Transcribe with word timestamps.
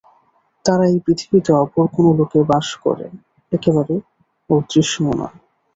তারা 0.65 0.83
এই 0.87 0.99
পৃথিবীতে 1.05 1.51
অপর 1.55 1.85
কোন 1.93 2.05
লোকে 2.19 2.39
বাস 2.51 2.67
করে, 2.83 3.05
একেবারে 3.51 3.95
অদৃশ্যও 4.49 5.11
নয়। 5.11 5.37